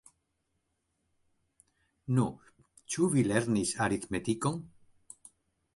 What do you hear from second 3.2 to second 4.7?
lernis aritmetikon?